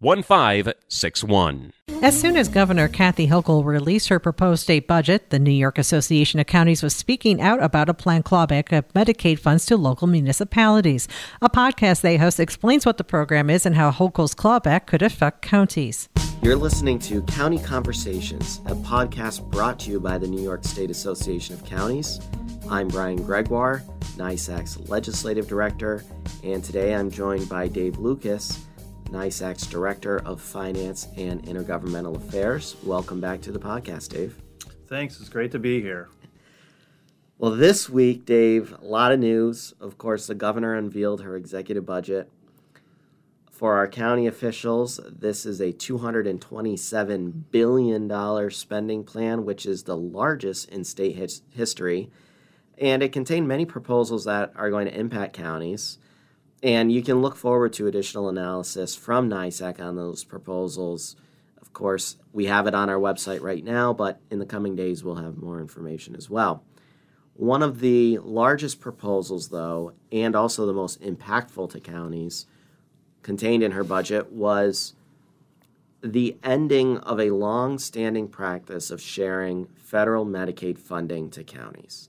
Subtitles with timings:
[0.00, 1.72] 1561.
[2.00, 6.38] As soon as Governor Kathy Hochul released her proposed state budget, the New York Association
[6.38, 11.08] of Counties was speaking out about a planned clawback of Medicaid funds to local municipalities.
[11.42, 15.42] A podcast they host explains what the program is and how Hochul's clawback could affect
[15.42, 16.08] counties.
[16.40, 20.92] You're listening to County Conversations, a podcast brought to you by the New York State
[20.92, 22.20] Association of Counties.
[22.70, 23.82] I'm Brian Gregoire,
[24.16, 26.04] NYSAC's Legislative Director,
[26.44, 28.67] and today I'm joined by Dave Lucas
[29.10, 32.76] NYSAC's Director of Finance and Intergovernmental Affairs.
[32.82, 34.36] Welcome back to the podcast, Dave.
[34.86, 35.18] Thanks.
[35.18, 36.08] It's great to be here.
[37.38, 39.72] Well, this week, Dave, a lot of news.
[39.80, 42.30] Of course, the governor unveiled her executive budget.
[43.50, 50.68] For our county officials, this is a $227 billion spending plan, which is the largest
[50.68, 52.10] in state his- history.
[52.76, 55.98] And it contained many proposals that are going to impact counties.
[56.62, 61.14] And you can look forward to additional analysis from NYSAC on those proposals.
[61.60, 65.04] Of course, we have it on our website right now, but in the coming days,
[65.04, 66.64] we'll have more information as well.
[67.34, 72.46] One of the largest proposals, though, and also the most impactful to counties
[73.22, 74.94] contained in her budget was
[76.02, 82.08] the ending of a long standing practice of sharing federal Medicaid funding to counties.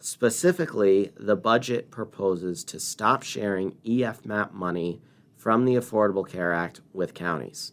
[0.00, 5.00] Specifically, the budget proposes to stop sharing EFMAP money
[5.36, 7.72] from the Affordable Care Act with counties.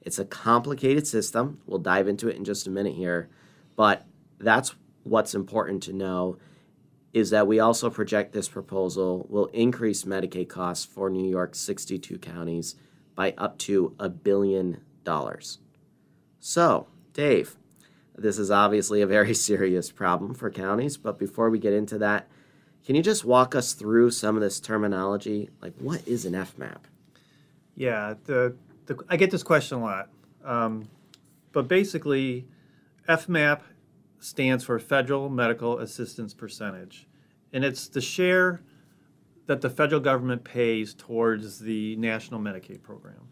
[0.00, 1.60] It's a complicated system.
[1.66, 3.28] We'll dive into it in just a minute here,
[3.76, 4.06] but
[4.38, 4.74] that's
[5.04, 6.38] what's important to know
[7.12, 12.18] is that we also project this proposal will increase Medicaid costs for New York's 62
[12.18, 12.76] counties
[13.14, 15.58] by up to a billion dollars.
[16.38, 17.56] So, Dave,
[18.16, 22.28] this is obviously a very serious problem for counties, but before we get into that,
[22.84, 25.50] can you just walk us through some of this terminology?
[25.60, 26.78] Like, what is an FMAP?
[27.74, 28.56] Yeah, the,
[28.86, 30.08] the I get this question a lot.
[30.44, 30.88] Um,
[31.52, 32.46] but basically,
[33.08, 33.60] FMAP
[34.18, 37.06] stands for Federal Medical Assistance Percentage,
[37.52, 38.62] and it's the share
[39.46, 43.28] that the federal government pays towards the national Medicaid program.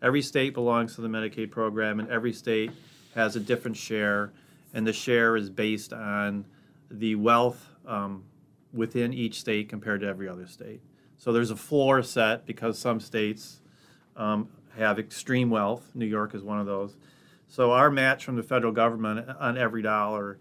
[0.00, 2.70] Every state belongs to the Medicaid program, and every state
[3.14, 4.32] has a different share,
[4.72, 6.44] and the share is based on
[6.90, 8.24] the wealth um,
[8.72, 10.80] within each state compared to every other state.
[11.16, 13.60] So there's a floor set because some states
[14.16, 15.90] um, have extreme wealth.
[15.94, 16.96] New York is one of those.
[17.48, 20.38] So our match from the federal government on every dollar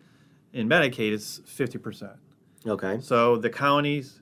[0.53, 2.17] in Medicaid is 50%.
[2.66, 2.99] Okay.
[3.01, 4.22] So the counties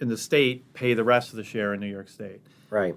[0.00, 2.40] in the state pay the rest of the share in New York State.
[2.68, 2.96] Right.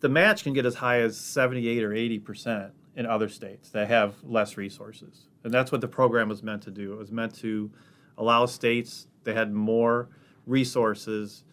[0.00, 4.14] The match can get as high as 78 or 80% in other states that have
[4.22, 5.26] less resources.
[5.44, 6.92] And that's what the program was meant to do.
[6.92, 7.70] It was meant to
[8.18, 10.08] allow states that had more
[10.46, 11.44] resources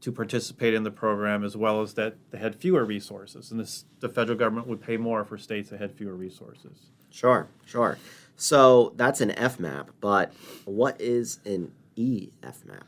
[0.00, 3.50] to participate in the program as well as that they had fewer resources.
[3.50, 6.90] And this, the federal government would pay more for states that had fewer resources.
[7.10, 7.98] Sure, sure.
[8.36, 10.32] So that's an FMAP, but
[10.64, 12.82] what is an EFMAP?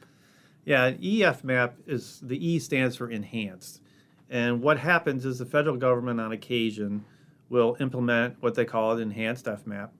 [0.64, 3.82] Yeah, an EFMAP is the E stands for enhanced.
[4.30, 7.04] And what happens is the federal government on occasion
[7.52, 9.90] will implement what they call an enhanced FMAP,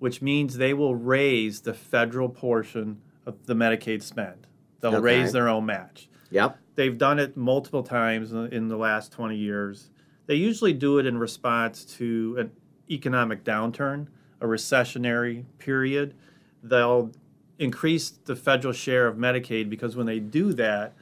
[0.00, 4.48] which means they will raise the federal portion of the Medicaid spend.
[4.80, 5.00] They'll Okay.
[5.00, 6.08] raise their own match.
[6.30, 6.58] Yep.
[6.74, 9.90] They've done it multiple times in in the last 20 years.
[10.26, 12.50] They usually do it in response to an
[12.90, 14.08] economic downturn,
[14.40, 16.14] a recessionary period.
[16.62, 17.12] They'll
[17.60, 20.94] increase the federal share of Medicaid because when they do that,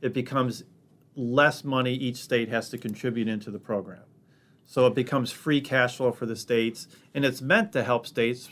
[0.00, 0.64] it becomes
[1.14, 4.02] less money each state has to contribute into the program.
[4.66, 8.50] So it becomes free cash flow for the states, and it's meant to help states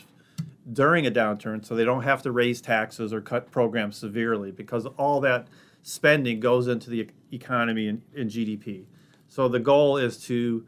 [0.71, 4.85] during a downturn so they don't have to raise taxes or cut programs severely because
[4.97, 5.47] all that
[5.83, 8.85] spending goes into the economy and, and GDP.
[9.27, 10.65] So the goal is to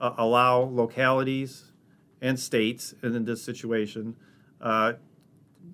[0.00, 1.72] uh, allow localities
[2.20, 4.16] and states, and in this situation,
[4.60, 4.94] uh,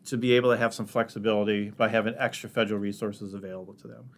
[0.06, 4.10] to be able to have some flexibility by having extra federal resources available to them.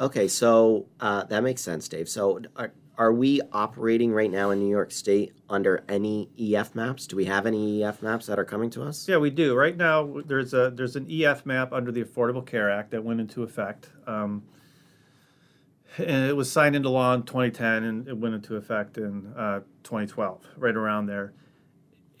[0.00, 2.08] Okay, so uh, that makes sense, Dave.
[2.08, 7.06] So are, are we operating right now in New York State under any EFMAPs?
[7.06, 9.08] Do we have any EFMAPs that are coming to us?
[9.08, 9.54] Yeah, we do.
[9.54, 13.42] Right now, there's a there's an EFMAP under the Affordable Care Act that went into
[13.42, 13.90] effect.
[14.06, 14.42] Um,
[15.98, 19.60] and it was signed into law in 2010 and it went into effect in uh,
[19.82, 21.34] 2012, right around there.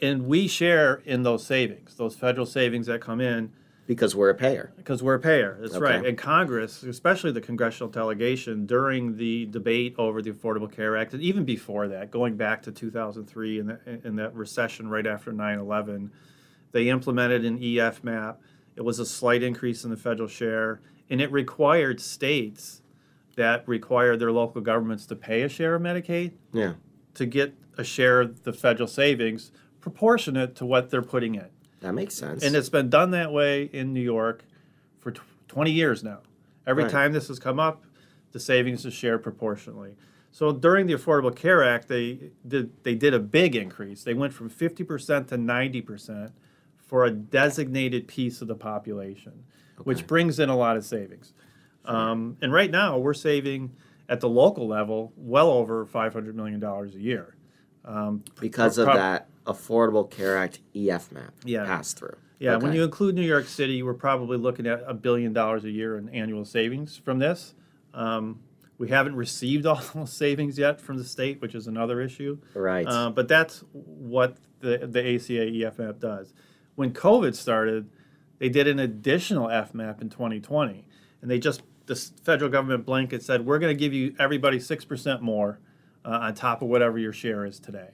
[0.00, 3.52] And we share in those savings, those federal savings that come in
[3.86, 4.72] Because we're a payer.
[4.76, 5.58] because we're a payer.
[5.60, 5.84] That's Okay.
[5.84, 6.06] right.
[6.06, 11.22] And Congress, especially the congressional delegation, during the debate over the Affordable Care Act, and
[11.22, 15.58] even before that, going back to 2003 and, the, and that recession right after 9
[15.58, 16.12] 11,
[16.70, 18.36] they implemented an EFMAP.
[18.76, 20.80] It was a slight increase in the federal share,
[21.10, 22.82] and it required states
[23.36, 26.74] that required their local governments to pay a share of Medicaid Yeah.
[27.14, 29.50] to get a share of the federal savings
[29.80, 31.46] proportionate to what they're putting in.
[31.82, 32.42] That makes sense.
[32.44, 34.44] And it's been done that way in New York
[35.00, 36.20] for tw- 20 years now.
[36.66, 36.92] Every Right.
[36.92, 37.84] time this has come up,
[38.32, 39.96] the savings is shared proportionally.
[40.30, 44.02] So during the Affordable Care Act, they did they did a big increase.
[44.04, 46.32] They went from 50% to 90%
[46.78, 49.44] for a designated piece of the population,
[49.84, 51.34] which brings in a lot of savings.
[51.84, 53.72] Um, and right now, we're saving
[54.08, 57.34] at the local level well over 500 million dollars a year.
[57.84, 61.64] Um, because of that Affordable Care Act EFMAP Yeah.
[61.64, 62.16] pass through.
[62.38, 65.70] Yeah, when you include New York City, we're probably looking at a billion dollars a
[65.70, 67.54] year in annual savings from this.
[67.94, 68.40] Um,
[68.78, 72.38] we haven't received all those savings yet from the state, which is another issue.
[72.54, 72.84] Right.
[72.84, 76.34] Uh, but that's what the, the ACA EFMAP does.
[76.74, 77.88] When COVID started,
[78.38, 80.84] they did an additional FMAP in 2020,
[81.20, 84.84] and they just the federal government blanket said we're going to give you everybody six
[84.84, 85.60] percent more
[86.04, 87.90] uh, on top of whatever your share is today,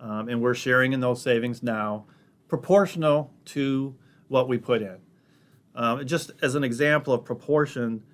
[0.00, 2.06] um, and we're sharing in those savings now,
[2.48, 3.94] proportional to
[4.28, 4.98] what we put in.
[5.74, 8.04] Um, just as an example of proportion,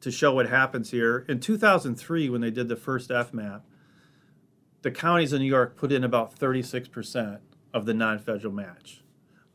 [0.00, 3.62] to show what happens here, in 2003 when they did the first FMAP,
[4.82, 7.40] the counties in New York put in about 36%
[7.74, 9.02] of the non-federal match.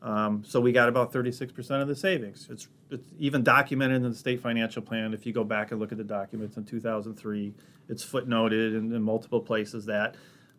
[0.02, 2.48] Um, so we got about 36% of the savings.
[2.50, 5.14] It's, it's even documented in the state financial plan.
[5.14, 7.54] If you go back and look at the documents in 2003,
[7.88, 10.16] it's footnoted in, in multiple places that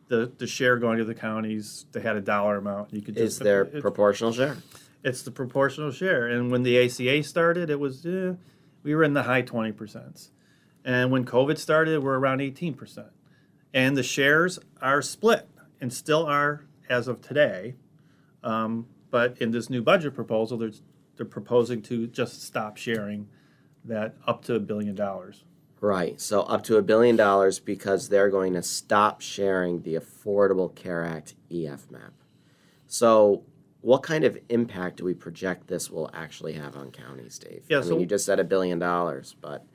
[0.07, 2.93] the, the share going to the counties, they had a dollar amount.
[2.93, 4.57] You could is just, there it- proportional share?
[5.03, 6.27] it's the proportional share.
[6.27, 8.33] And when the ACA started, it was eh,
[8.83, 10.29] we were in the high twenty percent,
[10.85, 13.07] and when COVID started, we're around eighteen percent.
[13.73, 15.49] And the shares are split
[15.81, 17.75] and still are as of today.
[18.43, 20.81] Um, but in this new budget proposal, there's,
[21.15, 23.27] they're proposing to just stop sharing
[23.85, 25.43] that up to a billion dollars.
[25.83, 26.19] Right.
[26.21, 31.03] So up to a billion dollars because they're going to stop sharing the Affordable Care
[31.03, 32.11] Act EFMAP.
[32.87, 33.43] So
[33.81, 37.65] what kind of impact do we project this will actually have on counties, Dave?
[37.67, 39.65] Yeah, I so- mean, you just said a billion dollars, but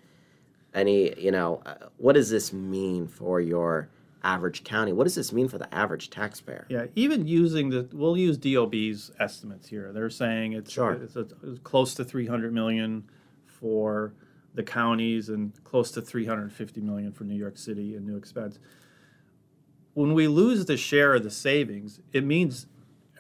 [0.73, 3.91] any, you know, uh, what does this mean for your
[4.25, 4.95] average county?
[4.95, 6.65] What does this mean for the average taxpayer?
[6.71, 9.93] Yeah, even using the, we'll use DOB's estimates here.
[9.93, 10.93] They're saying it's, Sure.
[10.93, 13.05] it's, a, it's close to 300 million
[13.45, 14.15] for
[14.55, 18.59] the counties and close to 350 million for New York City in new expense.
[19.95, 22.67] When we lose the share of the savings, it means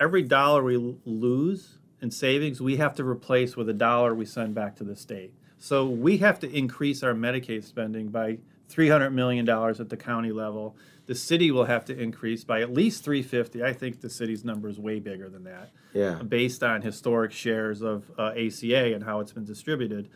[0.01, 4.55] every dollar we lose in savings, we have to replace with a dollar we send
[4.55, 5.33] back to the state.
[5.59, 8.39] So we have to increase our Medicaid spending by
[8.71, 10.77] $300 million at the county level.
[11.07, 13.65] The city will have to increase by at least 350.
[13.65, 16.23] I think the city's number is way bigger than that Yeah.
[16.23, 20.09] based on historic shares of uh, ACA and how it's been distributed.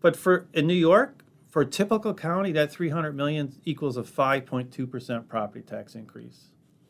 [0.00, 5.28] But for in New York, for a typical county, that 300 million equals a 5.2%
[5.28, 6.48] property tax increase.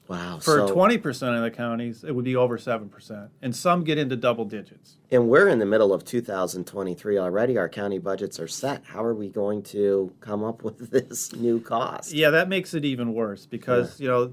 [0.08, 0.38] Wow.
[0.38, 3.28] For so, 20% of the counties, it would be over 7%.
[3.42, 4.96] And some get into double digits.
[5.10, 7.58] and we're in the middle of 2023 already.
[7.58, 8.84] Our county budgets are set.
[8.86, 12.12] How are we going to come up with this new cost?
[12.14, 14.32] Yeah, that makes it even worse because, you know,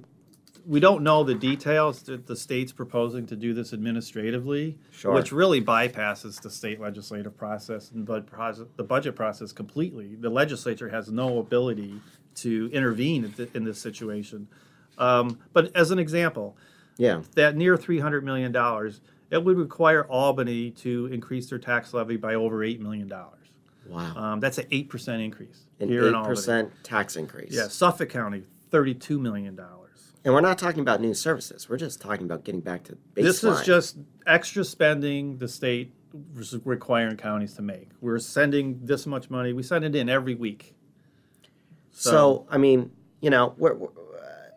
[0.67, 5.13] we don't know the details that the state's proposing to do this administratively, Sure.
[5.13, 10.15] which really bypasses the state legislative process and the budget process completely.
[10.15, 12.01] The legislature has no ability
[12.35, 14.47] to intervene in this situation.
[14.97, 16.57] Um, but as an example,
[16.97, 17.21] Yeah.
[17.35, 18.55] that near $300 million,
[19.31, 23.11] it would require Albany to increase their tax levy by over $8 million.
[23.87, 24.15] Wow.
[24.15, 27.53] Um, that's an 8% increase An eight percent tax increase.
[27.53, 29.59] Yeah, Suffolk County, $32 million.
[30.25, 31.69] And we're not talking about new services.
[31.69, 33.23] We're just talking about getting back to baseline.
[33.23, 35.93] This is just extra spending the state
[36.35, 37.89] is requiring counties to make.
[38.01, 39.53] We're sending this much money.
[39.53, 40.75] We send it in every week.
[41.91, 42.47] so.
[42.49, 42.91] I mean,
[43.21, 44.49] you know, we're, we're, uh,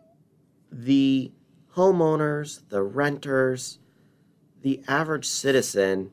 [0.71, 1.31] the
[1.75, 3.77] homeowners, the renters,
[4.63, 6.11] the average citizen,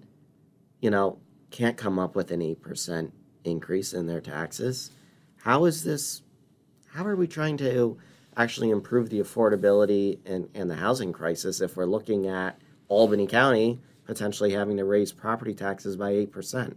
[0.80, 1.18] you know,
[1.50, 4.90] can't come up with an eight percent increase in their taxes.
[5.38, 6.22] How is this
[6.88, 7.96] how are we trying to
[8.36, 13.80] actually improve the affordability and, and the housing crisis if we're looking at Albany County
[14.04, 16.74] potentially having to raise property taxes by 8%?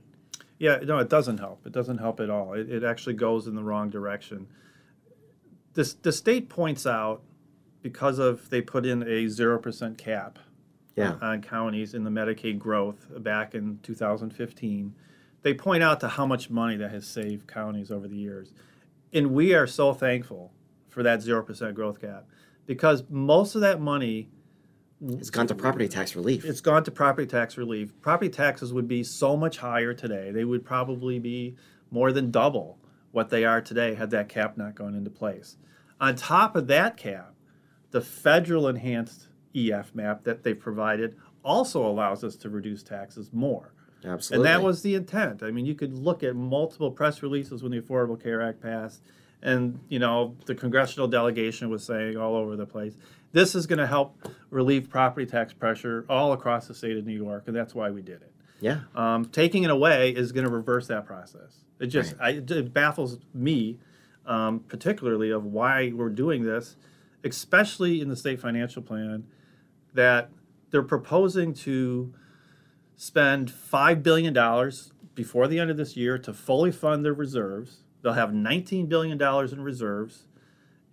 [0.57, 1.65] Yeah, no, it doesn't help.
[1.65, 2.53] It doesn't help at all.
[2.53, 4.47] It, it actually goes in the wrong direction.
[5.73, 7.21] This, the state points out
[7.81, 10.39] because of they put in a 0% cap
[10.95, 11.15] Yeah.
[11.21, 14.95] on counties in the Medicaid growth back in 2015.
[15.41, 18.51] They point out to how much money that has saved counties over the years.
[19.13, 20.51] And we are so thankful
[20.99, 22.25] for that 0% growth cap
[22.65, 24.27] because most of that money
[25.01, 26.43] It's gone to property tax relief.
[26.43, 27.93] it's gone to property tax relief.
[28.01, 30.31] Property taxes would be so much higher today.
[30.31, 31.55] They would probably be
[31.89, 32.79] more than double
[33.11, 35.55] what they are today had that cap not gone into place.
[36.01, 37.33] On top of that cap,
[37.91, 41.15] the federal enhanced EFMAP that they've provided
[41.45, 43.73] also allows us to reduce taxes more.
[44.03, 44.49] Absolutely.
[44.49, 45.43] And that was the intent.
[45.43, 49.01] I mean, you could look at multiple press releases when the Affordable Care Act passed,
[49.41, 52.95] and you know the congressional delegation was saying all over the place,
[53.31, 57.15] this is going to help relieve property tax pressure all across the state of New
[57.15, 58.33] York, and that's why we did it.
[58.59, 58.81] Yeah.
[58.95, 61.63] Um, taking it away is going to reverse that process.
[61.79, 63.79] It just I, it baffles me,
[64.25, 66.75] um, particularly of why we're doing this,
[67.23, 69.25] especially in the state financial plan,
[69.93, 70.29] that
[70.71, 72.13] they're proposing to
[72.95, 77.83] spend five billion dollars before the end of this year to fully fund their reserves.
[78.01, 80.25] They'll have nineteen billion dollars in reserves,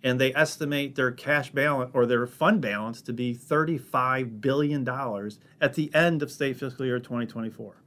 [0.03, 5.39] and they estimate their cash balance or their fund balance to be thirty-five billion dollars
[5.61, 7.81] at the end of state fiscal year twenty twenty-four.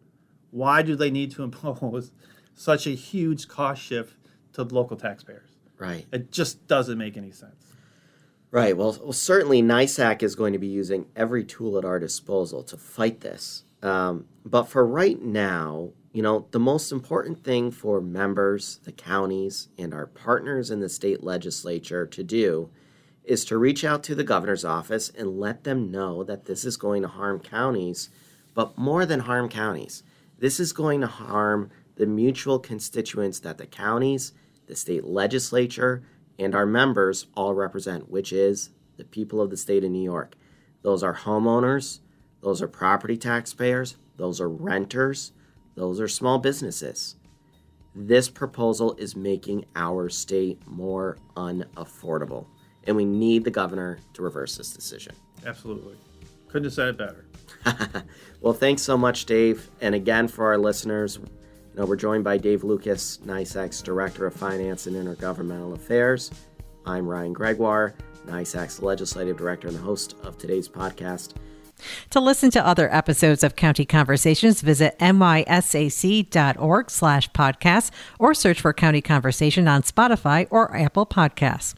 [0.51, 2.13] Why do they need to impose
[2.55, 4.17] such a huge cost shift
[4.55, 5.51] to local taxpayers?
[5.79, 6.07] Right.
[6.13, 7.67] It just doesn't make any sense.
[8.51, 8.77] Right.
[8.77, 12.77] Well, well, certainly NYSAC is going to be using every tool at our disposal to
[12.77, 13.65] fight this.
[13.83, 19.69] Um, but for right now, you know, the most important thing for members, the counties,
[19.79, 22.71] and our partners in the state legislature to do
[23.23, 26.77] is to reach out to the governor's office and let them know that this is
[26.77, 28.11] going to harm counties,
[28.55, 30.03] but more than harm counties.
[30.39, 34.33] This is going to harm the mutual constituents that the counties,
[34.67, 36.03] the state legislature,
[36.39, 40.35] and our members all represent, which is the people of the state of New York.
[40.83, 42.01] Those are homeowners,
[42.41, 45.33] those are property taxpayers, those are renters,
[45.81, 47.17] those are small businesses.
[47.95, 52.45] This proposal is making our state more unaffordable,
[52.85, 55.15] and we need the governor to reverse this decision.
[55.47, 55.97] Absolutely.
[56.49, 57.25] Couldn't have said it better.
[58.43, 59.71] well, thanks so much, Dave.
[59.81, 64.35] And again, for our listeners, you know, we're joined by Dave Lucas, NYSAC's Director of
[64.35, 66.31] Finance and Intergovernmental Affairs.
[66.85, 67.95] I'm Ryan Gregoire,
[68.27, 71.37] NYSAC's Legislative Director and the host of today's podcast.
[72.11, 78.73] To listen to other episodes of County Conversations, visit nysac.org slash podcasts or search for
[78.73, 81.75] County Conversation on Spotify or Apple Podcasts.